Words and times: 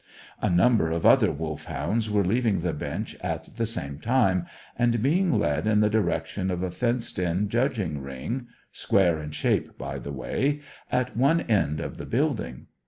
A 0.41 0.49
number 0.49 0.89
of 0.89 1.05
other 1.05 1.31
Wolfhounds 1.31 2.09
were 2.09 2.25
leaving 2.25 2.61
the 2.61 2.73
bench 2.73 3.15
at 3.23 3.55
the 3.57 3.67
same 3.67 3.99
time, 3.99 4.47
and 4.75 4.99
being 4.99 5.31
led 5.37 5.67
in 5.67 5.79
the 5.81 5.91
direction 5.91 6.49
of 6.49 6.63
a 6.63 6.71
fenced 6.71 7.19
in 7.19 7.49
judging 7.49 8.01
ring 8.01 8.47
(square 8.71 9.21
in 9.21 9.29
shape, 9.29 9.77
by 9.77 9.99
the 9.99 10.11
way) 10.11 10.61
at 10.91 11.15
one 11.15 11.41
end 11.41 11.79
of 11.79 11.97
the 11.97 12.07
building. 12.07 12.65